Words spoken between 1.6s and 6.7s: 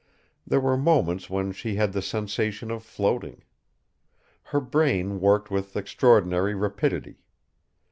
had the sensation of floating. Her brain worked with extraordinary